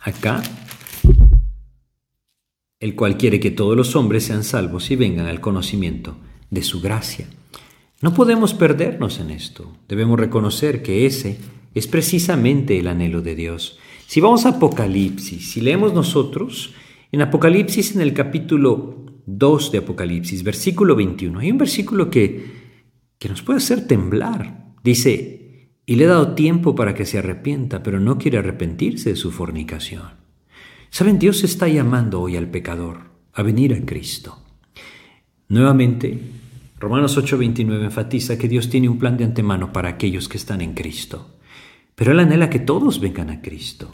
[0.01, 0.41] acá
[2.79, 6.15] el cual quiere que todos los hombres sean salvos y vengan al conocimiento
[6.49, 7.27] de su gracia.
[8.01, 9.75] No podemos perdernos en esto.
[9.87, 11.39] Debemos reconocer que ese
[11.73, 13.79] es precisamente el anhelo de Dios.
[14.07, 16.73] Si vamos a Apocalipsis, si leemos nosotros,
[17.11, 22.45] en Apocalipsis, en el capítulo 2 de Apocalipsis, versículo 21, hay un versículo que,
[23.19, 24.71] que nos puede hacer temblar.
[24.81, 29.17] Dice, y le he dado tiempo para que se arrepienta, pero no quiere arrepentirse de
[29.17, 30.03] su fornicación.
[30.89, 34.41] Saben, Dios está llamando hoy al pecador a venir a Cristo.
[35.49, 36.17] Nuevamente,
[36.79, 40.75] Romanos 8:29 enfatiza que Dios tiene un plan de antemano para aquellos que están en
[40.75, 41.37] Cristo.
[41.97, 43.91] Pero Él anhela que todos vengan a Cristo,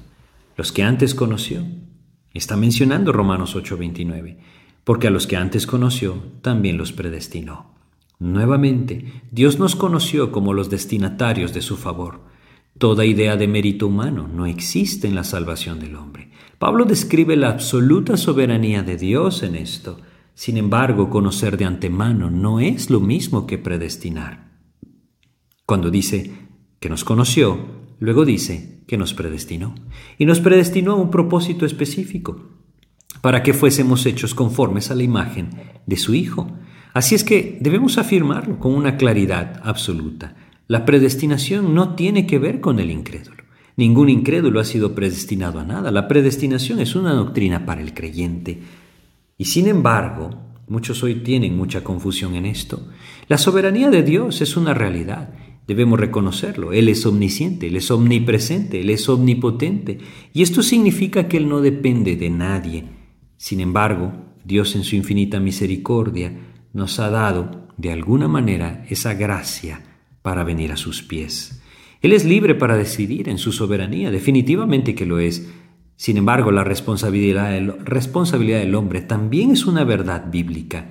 [0.58, 1.64] los que antes conoció.
[2.34, 4.40] Está mencionando Romanos 8:29,
[4.84, 7.78] porque a los que antes conoció también los predestinó.
[8.20, 12.26] Nuevamente, Dios nos conoció como los destinatarios de su favor.
[12.78, 16.30] Toda idea de mérito humano no existe en la salvación del hombre.
[16.60, 20.02] Pablo describe la absoluta soberanía de Dios en esto.
[20.34, 24.52] Sin embargo, conocer de antemano no es lo mismo que predestinar.
[25.66, 26.34] Cuando dice
[26.82, 29.76] que nos conoció, Luego dice que nos predestinó.
[30.18, 32.50] Y nos predestinó a un propósito específico,
[33.22, 35.52] para que fuésemos hechos conformes a la imagen
[35.86, 36.52] de su Hijo.
[36.94, 40.36] Así es que debemos afirmarlo con una claridad absoluta.
[40.68, 43.42] La predestinación no tiene que ver con el incrédulo.
[43.78, 45.90] Ningún incrédulo ha sido predestinado a nada.
[45.90, 48.64] La predestinación es una doctrina para el creyente.
[49.38, 50.30] Y sin embargo,
[50.68, 52.86] muchos hoy tienen mucha confusión en esto.
[53.30, 55.30] La soberanía de Dios es una realidad
[55.68, 56.74] Debemos reconocerlo.
[56.74, 60.00] Él es omnisciente, Él es omnipresente, Él es omnipotente.
[60.34, 62.86] Y esto significa que Él no depende de nadie.
[63.38, 66.34] Sin embargo, Dios en su infinita misericordia
[66.74, 69.82] nos ha dado, de alguna manera, esa gracia
[70.22, 71.62] para venir a sus pies.
[72.02, 75.50] Él es libre para decidir en su soberanía, definitivamente que lo es.
[75.96, 80.88] Sin embargo, la responsabilidad del, responsabilidad del hombre también es una verdad bíblica.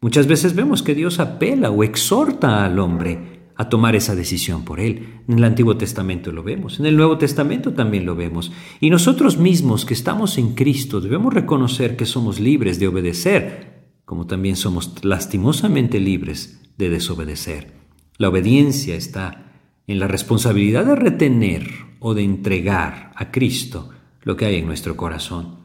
[0.00, 4.80] Muchas veces vemos que Dios apela o exhorta al hombre a tomar esa decisión por
[4.80, 5.20] Él.
[5.28, 8.52] En el Antiguo Testamento lo vemos, en el Nuevo Testamento también lo vemos.
[8.80, 14.26] Y nosotros mismos que estamos en Cristo debemos reconocer que somos libres de obedecer, como
[14.26, 17.72] también somos lastimosamente libres de desobedecer.
[18.18, 19.52] La obediencia está
[19.86, 21.68] en la responsabilidad de retener
[22.00, 23.90] o de entregar a Cristo
[24.22, 25.63] lo que hay en nuestro corazón.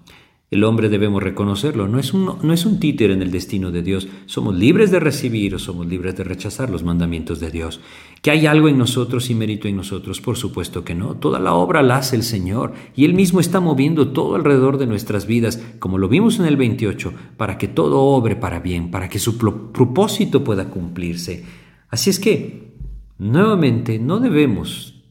[0.52, 3.84] El hombre debemos reconocerlo, no es, un, no es un títere en el destino de
[3.84, 4.08] Dios.
[4.26, 7.82] Somos libres de recibir o somos libres de rechazar los mandamientos de Dios.
[8.24, 10.22] ¿Que hay algo en nosotros y mérito en nosotros?
[10.22, 11.14] Por supuesto que no.
[11.18, 14.88] Toda la obra la hace el Señor y Él mismo está moviendo todo alrededor de
[14.88, 19.08] nuestras vidas, como lo vimos en el 28, para que todo obre para bien, para
[19.08, 21.46] que su propósito pueda cumplirse.
[21.90, 22.74] Así es que,
[23.20, 25.04] nuevamente, no debemos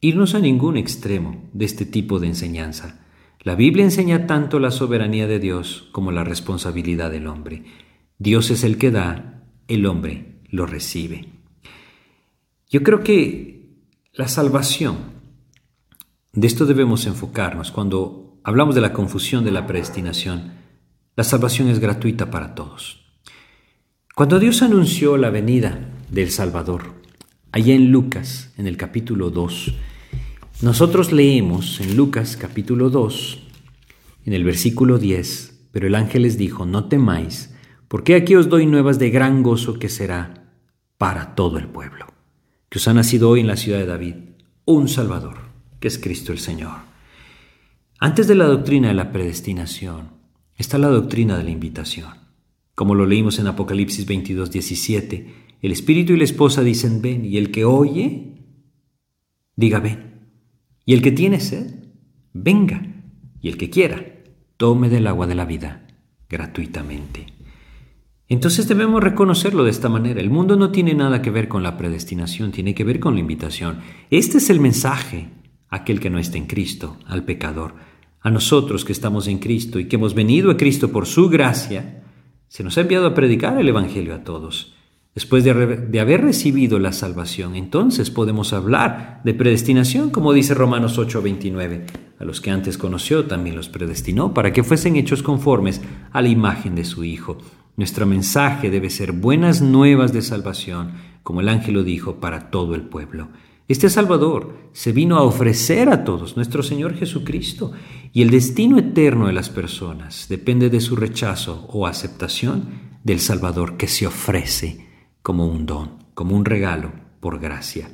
[0.00, 3.05] irnos a ningún extremo de este tipo de enseñanza.
[3.46, 7.62] La Biblia enseña tanto la soberanía de Dios como la responsabilidad del hombre.
[8.18, 11.28] Dios es el que da, el hombre lo recibe.
[12.68, 13.68] Yo creo que
[14.14, 14.96] la salvación,
[16.32, 20.54] de esto debemos enfocarnos cuando hablamos de la confusión de la predestinación.
[21.14, 23.06] La salvación es gratuita para todos.
[24.16, 27.00] Cuando Dios anunció la venida del Salvador,
[27.52, 29.72] allá en Lucas, en el capítulo 2,
[30.62, 33.42] nosotros leemos en Lucas capítulo 2,
[34.24, 37.54] en el versículo 10, pero el ángel les dijo, no temáis,
[37.88, 40.54] porque aquí os doy nuevas de gran gozo que será
[40.96, 42.06] para todo el pueblo,
[42.70, 44.14] que os ha nacido hoy en la ciudad de David
[44.64, 45.36] un Salvador,
[45.78, 46.78] que es Cristo el Señor.
[47.98, 50.08] Antes de la doctrina de la predestinación
[50.56, 52.14] está la doctrina de la invitación.
[52.74, 57.36] Como lo leímos en Apocalipsis 22, 17, El espíritu y la esposa dicen ven, y
[57.36, 58.42] el que oye,
[59.54, 60.15] diga ven.
[60.86, 61.74] Y el que tiene sed,
[62.32, 62.80] venga.
[63.42, 64.02] Y el que quiera,
[64.56, 65.86] tome del agua de la vida
[66.28, 67.26] gratuitamente.
[68.28, 70.20] Entonces debemos reconocerlo de esta manera.
[70.20, 73.20] El mundo no tiene nada que ver con la predestinación, tiene que ver con la
[73.20, 73.80] invitación.
[74.10, 75.28] Este es el mensaje,
[75.68, 77.74] aquel que no está en Cristo, al pecador.
[78.20, 82.04] A nosotros que estamos en Cristo y que hemos venido a Cristo por su gracia,
[82.48, 84.74] se nos ha enviado a predicar el Evangelio a todos.
[85.16, 91.86] Después de, haber recibido la salvación, entonces podemos hablar de predestinación, como dice Romanos 8:29.
[92.20, 95.80] A los que antes conoció también los predestinó para que fuesen hechos conformes
[96.12, 97.38] a la imagen de su Hijo
[97.76, 102.74] nuestro mensaje debe ser buenas nuevas de salvación, como el ángel lo dijo, para todo
[102.74, 103.28] el pueblo.
[103.68, 107.72] Este Salvador se vino a ofrecer a todos, nuestro Señor Jesucristo,
[108.14, 113.76] y el destino eterno de las personas depende de su rechazo o aceptación del Salvador
[113.76, 114.85] que se ofrece
[115.26, 117.90] como un don, como un regalo por gracia.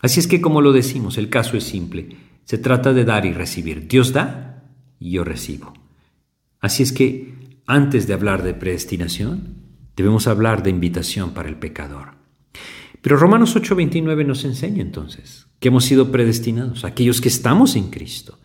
[0.00, 2.16] Así es que, como lo decimos, el caso es simple.
[2.46, 3.86] Se trata de dar y recibir.
[3.86, 4.64] Dios da
[4.98, 5.72] y yo recibo.
[6.58, 9.54] Así es que antes de hablar de predestinación,
[9.94, 12.16] debemos hablar de invitación para el pecador.
[13.00, 18.40] Pero Romanos 8:29 nos enseña entonces que hemos sido predestinados, aquellos que estamos en Cristo,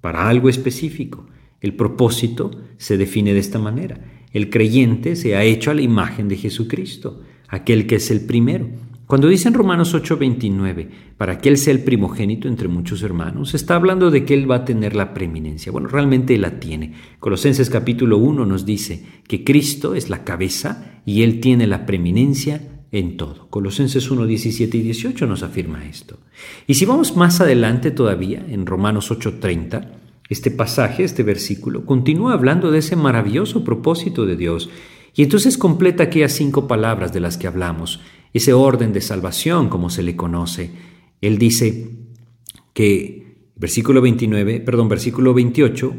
[0.00, 1.26] para algo específico.
[1.60, 3.98] El propósito se define de esta manera.
[4.30, 8.68] El creyente se ha hecho a la imagen de Jesucristo, aquel que es el primero.
[9.06, 13.76] Cuando dice en Romanos 8:29, para que Él sea el primogénito entre muchos hermanos, está
[13.76, 15.70] hablando de que Él va a tener la preeminencia.
[15.70, 16.94] Bueno, realmente la tiene.
[17.20, 22.62] Colosenses capítulo 1 nos dice que Cristo es la cabeza y Él tiene la preeminencia
[22.92, 23.48] en todo.
[23.50, 26.18] Colosenses 1, 17 y 18 nos afirma esto.
[26.66, 29.92] Y si vamos más adelante todavía, en Romanos 8:30,
[30.30, 34.70] este pasaje, este versículo, continúa hablando de ese maravilloso propósito de Dios.
[35.14, 38.00] Y entonces completa aquellas cinco palabras de las que hablamos
[38.34, 40.72] ese orden de salvación como se le conoce.
[41.20, 41.92] Él dice
[42.74, 45.94] que versículo 29, perdón, versículo 28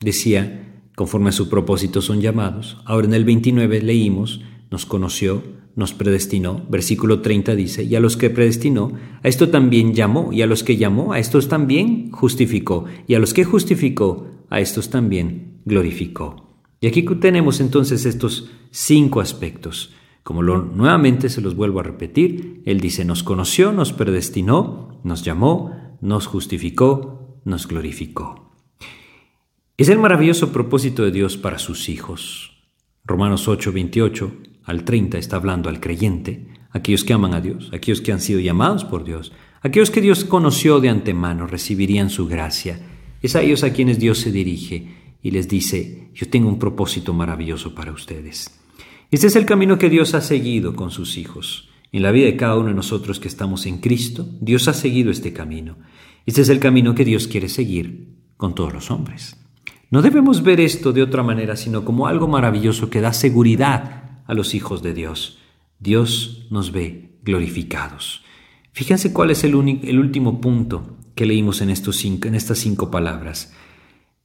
[0.00, 2.78] decía, conforme a su propósito son llamados.
[2.86, 5.44] Ahora en el 29 leímos, nos conoció,
[5.76, 6.66] nos predestinó.
[6.70, 10.64] Versículo 30 dice, y a los que predestinó, a esto también llamó, y a los
[10.64, 16.43] que llamó, a estos también justificó, y a los que justificó, a estos también glorificó.
[16.84, 19.94] Y aquí tenemos entonces estos cinco aspectos.
[20.22, 25.24] Como lo, nuevamente se los vuelvo a repetir, Él dice, nos conoció, nos predestinó, nos
[25.24, 28.52] llamó, nos justificó, nos glorificó.
[29.78, 32.66] Es el maravilloso propósito de Dios para sus hijos.
[33.06, 34.32] Romanos 8, 28
[34.64, 38.40] al 30 está hablando al creyente, aquellos que aman a Dios, aquellos que han sido
[38.40, 42.78] llamados por Dios, aquellos que Dios conoció de antemano, recibirían su gracia.
[43.22, 47.14] Es a ellos a quienes Dios se dirige y les dice, yo tengo un propósito
[47.14, 48.60] maravilloso para ustedes.
[49.10, 51.70] Este es el camino que Dios ha seguido con sus hijos.
[51.92, 55.10] En la vida de cada uno de nosotros que estamos en Cristo, Dios ha seguido
[55.10, 55.78] este camino.
[56.26, 59.42] Este es el camino que Dios quiere seguir con todos los hombres.
[59.90, 64.34] No debemos ver esto de otra manera, sino como algo maravilloso que da seguridad a
[64.34, 65.38] los hijos de Dios.
[65.78, 68.22] Dios nos ve glorificados.
[68.72, 73.54] Fíjense cuál es el, último punto que leímos en estas cinco palabras.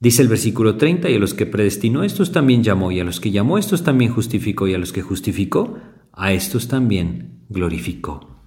[0.02, 3.20] Dice el versículo 30, y a los que predestinó estos también llamó, y a los
[3.20, 5.78] que llamó estos también justificó, y a los que justificó,
[6.14, 8.40] a estos también glorificó.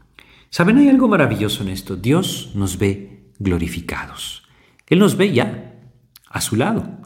[0.50, 0.78] ¿Saben?
[0.78, 1.96] Hay algo maravilloso en esto.
[1.96, 4.44] Dios nos ve glorificados.
[4.88, 5.80] Él nos ve ya,
[6.28, 6.98] a su lado.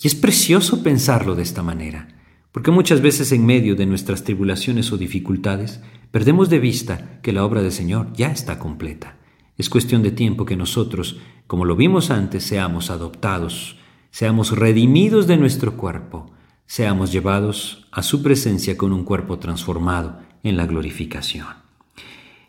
[0.00, 2.08] Y es precioso pensarlo de esta manera,
[2.52, 7.44] porque muchas veces en medio de nuestras tribulaciones o dificultades, perdemos de vista que la
[7.44, 9.18] obra del Señor ya está completa.
[9.58, 13.76] Es cuestión de tiempo que nosotros, como lo vimos antes, seamos adoptados
[14.10, 16.30] seamos redimidos de nuestro cuerpo,
[16.66, 21.46] seamos llevados a su presencia con un cuerpo transformado en la glorificación.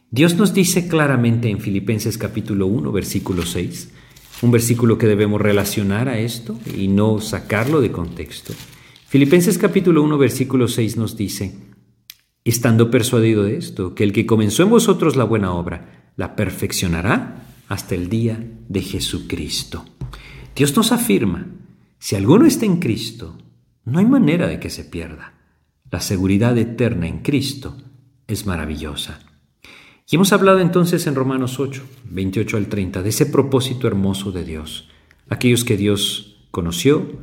[0.10, 3.92] Dios nos dice claramente en Filipenses capítulo 1, versículo 6,
[4.42, 8.54] un versículo que debemos relacionar a esto y no sacarlo de contexto.
[9.08, 11.56] Filipenses capítulo 1, versículo 6 nos dice,
[12.44, 17.46] estando persuadido de esto, que el que comenzó en vosotros la buena obra, la perfeccionará
[17.70, 19.86] hasta el día de Jesucristo.
[20.56, 21.48] Dios nos afirma,
[22.04, 23.38] si alguno está en Cristo,
[23.86, 25.36] no hay manera de que se pierda.
[25.92, 27.78] La seguridad eterna en Cristo
[28.26, 29.20] es maravillosa.
[30.10, 34.44] Y hemos hablado entonces en Romanos 8, 28 al 30, de ese propósito hermoso de
[34.44, 34.90] Dios.
[35.30, 37.20] Aquellos que Dios conoció,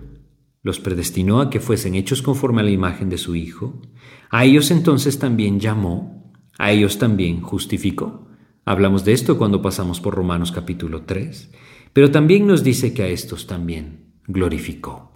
[0.63, 3.83] los predestinó a que fuesen hechos conforme a la imagen de su Hijo.
[4.31, 8.29] A ellos entonces también llamó, a ellos también justificó.
[8.65, 11.51] Hablamos de esto cuando pasamos por Romanos capítulo 3.
[11.93, 15.13] Pero también nos dice que a estos también glorificó.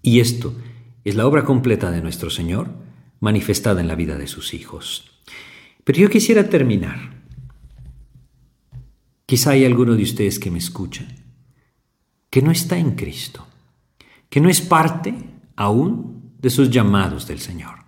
[0.00, 0.56] Y esto
[1.04, 2.70] es la obra completa de nuestro Señor
[3.20, 5.10] manifestada en la vida de sus hijos.
[5.84, 7.22] Pero yo quisiera terminar.
[9.26, 11.06] Quizá hay alguno de ustedes que me escucha
[12.30, 13.46] que no está en Cristo,
[14.30, 15.14] que no es parte
[15.54, 17.84] aún de sus llamados del Señor,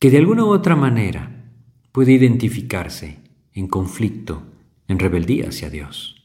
[0.00, 1.52] que de alguna u otra manera
[1.92, 3.20] puede identificarse
[3.54, 4.42] en conflicto,
[4.88, 6.21] en rebeldía hacia Dios.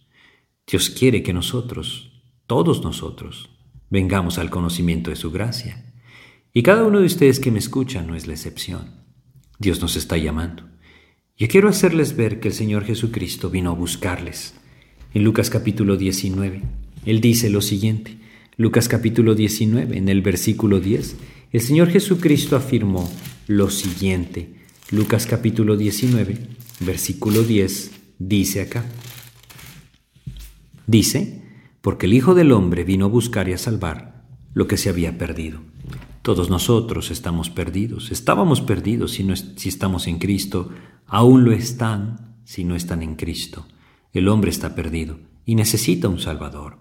[0.70, 2.11] Dios quiere que nosotros,
[2.45, 3.49] todos nosotros,
[3.89, 5.93] vengamos al conocimiento de su gracia.
[6.53, 9.05] Y cada uno de ustedes que me escucha no es la excepción.
[9.59, 10.63] Dios nos está llamando.
[11.38, 14.55] Yo quiero hacerles ver que el Señor Jesucristo vino a buscarles.
[15.13, 16.61] En Lucas capítulo 19,
[17.05, 18.18] Él dice lo siguiente.
[18.57, 21.15] Lucas capítulo 19, en el versículo 10,
[21.53, 23.09] el Señor Jesucristo afirmó
[23.47, 24.49] lo siguiente.
[24.91, 26.38] Lucas capítulo 19,
[26.82, 28.84] versículo 10, dice acá.
[30.88, 31.44] Dice,
[31.82, 34.24] porque el Hijo del Hombre vino a buscar y a salvar
[34.54, 35.60] lo que se había perdido.
[36.22, 40.70] Todos nosotros estamos perdidos, estábamos perdidos si, no si estamos en Cristo,
[41.06, 43.68] aún lo están si no están en Cristo.
[44.14, 46.80] El hombre está perdido y necesita un Salvador.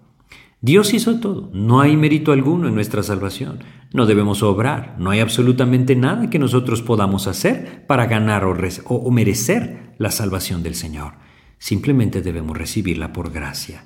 [0.61, 3.59] Dios hizo todo, no hay mérito alguno en nuestra salvación,
[3.91, 8.55] no debemos obrar, no hay absolutamente nada que nosotros podamos hacer para ganar o,
[8.85, 11.15] o merecer la salvación del Señor.
[11.59, 13.83] Simplemente debemos recibirla por gracia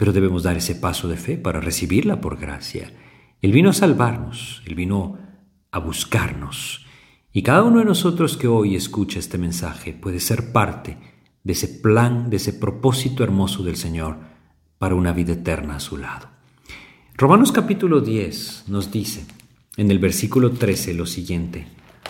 [0.00, 2.90] pero debemos dar ese paso de fe para recibirla por gracia.
[3.42, 5.18] Él vino a salvarnos, Él vino
[5.70, 6.86] a buscarnos.
[7.34, 10.96] Y cada uno de nosotros que hoy escucha este mensaje puede ser parte
[11.44, 14.16] de ese plan, de ese propósito hermoso del Señor
[14.78, 16.30] para una vida eterna a su lado.
[17.14, 19.26] Romanos capítulo 10 nos dice
[19.76, 21.66] en el versículo 13 lo siguiente.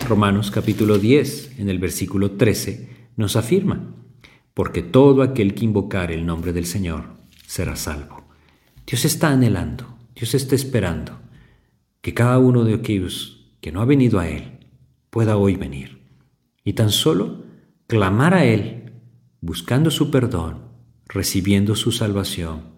[0.07, 3.93] Romanos capítulo 10 en el versículo 13 nos afirma,
[4.53, 7.19] porque todo aquel que invocar el nombre del Señor
[7.51, 8.23] será salvo.
[8.87, 11.19] Dios está anhelando, Dios está esperando
[11.99, 14.69] que cada uno de aquellos que no ha venido a Él
[15.09, 16.01] pueda hoy venir
[16.63, 17.43] y tan solo
[17.87, 18.93] clamar a Él,
[19.41, 20.61] buscando su perdón,
[21.07, 22.69] recibiendo su salvación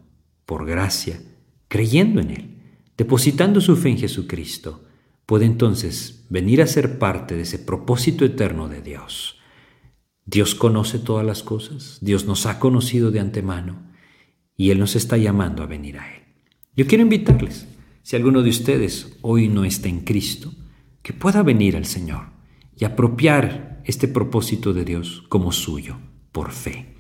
[0.48, 1.22] por gracia,
[1.68, 2.58] creyendo en Él,
[2.98, 4.86] depositando su fe en Jesucristo,
[5.28, 9.38] puede entonces venir a ser parte de ese propósito eterno de Dios.
[10.26, 13.93] Dios conoce todas las cosas, Dios nos ha conocido de antemano
[14.56, 16.24] y Él nos está llamando a venir a Él.
[16.76, 17.68] Yo quiero invitarles,
[18.02, 20.52] si alguno de ustedes hoy no está en Cristo,
[21.02, 22.28] que pueda venir al Señor
[22.76, 25.98] y apropiar este propósito de Dios como suyo,
[26.32, 26.96] por fe.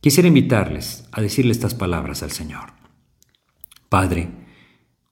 [0.00, 2.72] Quisiera invitarles a decirle estas palabras al Señor.
[3.88, 4.30] Padre,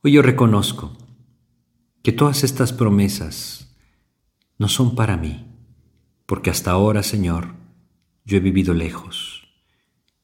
[0.03, 0.97] hoy yo reconozco
[2.03, 3.77] que todas estas promesas
[4.59, 5.47] no son para mí,
[6.27, 7.55] porque hasta ahora, Señor,
[8.25, 9.49] yo he vivido lejos.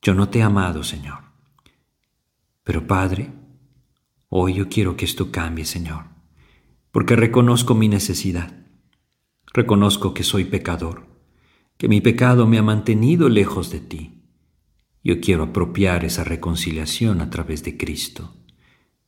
[0.03, 1.30] Yo no te he amado, Señor.
[2.71, 3.33] Pero Padre,
[4.29, 6.05] hoy yo quiero que esto cambie, Señor,
[6.93, 8.65] porque reconozco mi necesidad.
[9.53, 11.09] Reconozco que soy pecador,
[11.77, 14.23] que mi pecado me ha mantenido lejos de ti.
[15.03, 18.37] Yo quiero apropiar esa reconciliación a través de Cristo.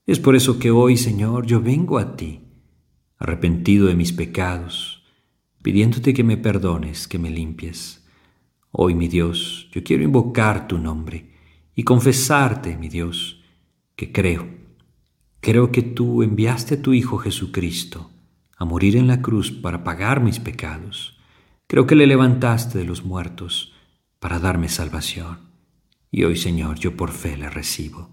[0.06, 2.40] Es por eso que hoy, Señor, yo vengo a ti,
[3.16, 5.04] arrepentido de mis pecados,
[5.62, 8.04] pidiéndote que me perdones, que me limpies.
[8.72, 11.30] Hoy, mi Dios, yo quiero invocar tu nombre
[11.76, 13.38] y confesarte, mi Dios,
[14.10, 14.48] creo.
[15.40, 18.10] Creo que tú enviaste a tu Hijo Jesucristo
[18.56, 21.18] a morir en la cruz para pagar mis pecados.
[21.66, 23.72] Creo que le levantaste de los muertos
[24.18, 25.40] para darme salvación.
[26.10, 28.10] Y hoy, Señor, yo por fe le recibo.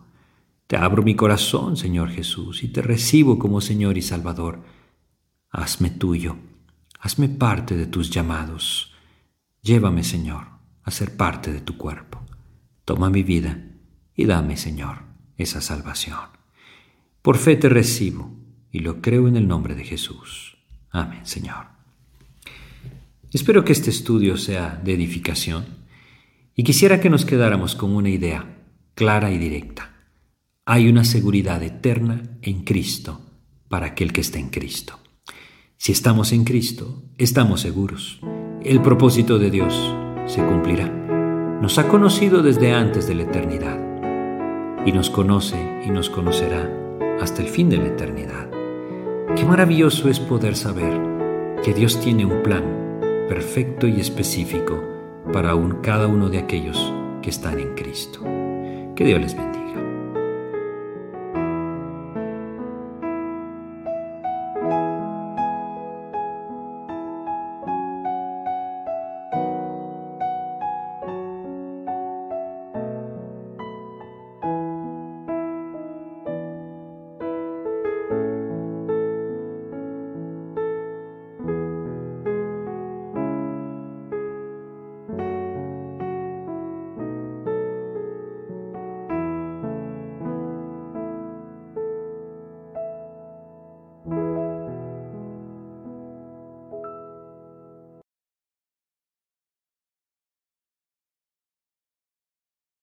[0.66, 4.64] Te abro mi corazón, Señor Jesús, y te recibo como Señor y Salvador.
[5.52, 6.38] Hazme tuyo,
[7.00, 8.94] hazme parte de tus llamados.
[9.62, 10.48] Llévame, Señor,
[10.84, 12.22] a ser parte de tu cuerpo.
[12.86, 13.66] Toma mi vida
[14.16, 15.09] y dame, Señor,
[15.40, 16.20] esa salvación.
[17.22, 18.38] Por fe te recibo
[18.72, 20.58] y lo creo en el nombre de Jesús.
[20.92, 21.66] Amén, Señor.
[23.32, 25.66] Espero que este estudio sea de edificación
[26.56, 28.58] y quisiera que nos quedáramos con una idea
[28.96, 29.96] clara y directa.
[30.66, 33.22] Hay una seguridad eterna en Cristo
[33.70, 35.00] para aquel que está en Cristo.
[35.78, 38.20] Si estamos en Cristo, estamos seguros.
[38.64, 39.74] El propósito de Dios
[40.28, 40.90] se cumplirá.
[41.62, 43.89] Nos ha conocido desde antes de la eternidad
[44.86, 46.70] y nos conoce y nos conocerá
[47.22, 48.50] hasta el fin de la eternidad.
[49.36, 51.00] Qué maravilloso es poder saber
[51.64, 52.64] que Dios tiene un plan
[53.28, 54.82] perfecto y específico
[55.32, 58.22] para cada uno de aquellos que están en Cristo.
[58.96, 59.59] Que Dios les bendiga.